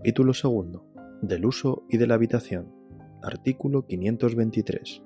[0.00, 0.80] Capítulo 2.
[1.20, 2.72] Del uso y de la habitación.
[3.22, 5.02] Artículo 523.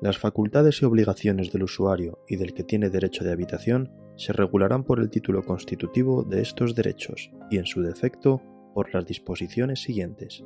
[0.00, 4.84] Las facultades y obligaciones del usuario y del que tiene derecho de habitación se regularán
[4.84, 8.40] por el título constitutivo de estos derechos y, en su defecto,
[8.72, 10.44] por las disposiciones siguientes.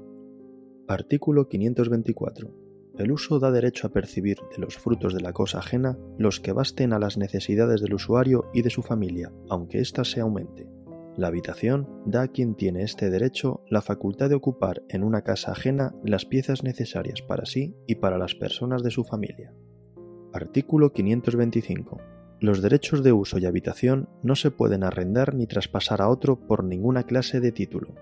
[0.88, 2.50] Artículo 524.
[2.96, 6.52] El uso da derecho a percibir de los frutos de la cosa ajena los que
[6.52, 10.70] basten a las necesidades del usuario y de su familia, aunque ésta se aumente.
[11.16, 15.52] La habitación da a quien tiene este derecho la facultad de ocupar en una casa
[15.52, 19.52] ajena las piezas necesarias para sí y para las personas de su familia.
[20.32, 22.00] Artículo 525.
[22.38, 26.62] Los derechos de uso y habitación no se pueden arrendar ni traspasar a otro por
[26.64, 27.96] ninguna clase de título.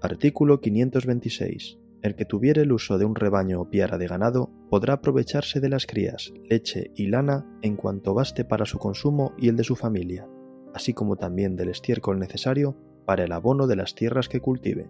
[0.00, 1.78] Artículo 526.
[2.00, 5.68] El que tuviere el uso de un rebaño o piara de ganado podrá aprovecharse de
[5.68, 9.76] las crías, leche y lana en cuanto baste para su consumo y el de su
[9.76, 10.26] familia,
[10.74, 12.76] así como también del estiércol necesario
[13.06, 14.88] para el abono de las tierras que cultive.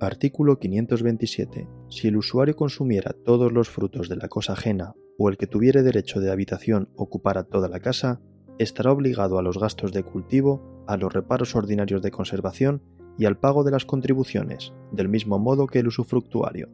[0.00, 1.68] Artículo 527.
[1.88, 5.82] Si el usuario consumiera todos los frutos de la cosa ajena o el que tuviere
[5.82, 8.20] derecho de habitación ocupara toda la casa,
[8.58, 12.82] estará obligado a los gastos de cultivo, a los reparos ordinarios de conservación
[13.18, 16.70] y al pago de las contribuciones, del mismo modo que el usufructuario.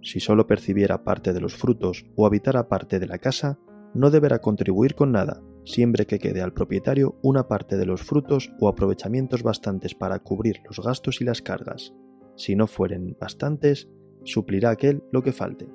[0.00, 3.58] Si solo percibiera parte de los frutos o habitara parte de la casa,
[3.94, 8.52] no deberá contribuir con nada, siempre que quede al propietario una parte de los frutos
[8.60, 11.94] o aprovechamientos bastantes para cubrir los gastos y las cargas.
[12.36, 13.88] Si no fueren bastantes,
[14.24, 15.68] suplirá aquel lo que falte.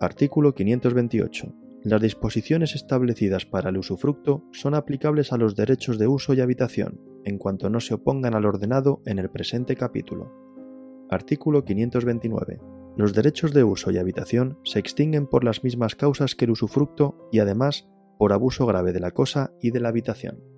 [0.00, 1.54] Artículo 528.
[1.84, 7.00] Las disposiciones establecidas para el usufructo son aplicables a los derechos de uso y habitación,
[7.24, 10.32] en cuanto no se opongan al ordenado en el presente capítulo.
[11.10, 12.60] Artículo 529.
[12.96, 17.28] Los derechos de uso y habitación se extinguen por las mismas causas que el usufructo
[17.32, 17.88] y además
[18.22, 20.51] por abuso grave de la cosa y de la habitación.